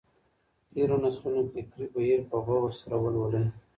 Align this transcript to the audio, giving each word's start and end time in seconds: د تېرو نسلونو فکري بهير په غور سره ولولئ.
د 0.03 0.03
تېرو 0.71 0.95
نسلونو 1.03 1.41
فکري 1.53 1.85
بهير 1.93 2.21
په 2.29 2.37
غور 2.45 2.69
سره 2.81 2.95
ولولئ. 3.03 3.45